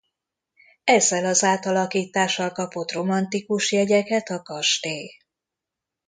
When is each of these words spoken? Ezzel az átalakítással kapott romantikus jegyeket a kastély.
Ezzel 0.83 1.25
az 1.25 1.43
átalakítással 1.43 2.51
kapott 2.51 2.91
romantikus 2.91 3.71
jegyeket 3.71 4.29
a 4.29 4.41
kastély. 4.41 5.09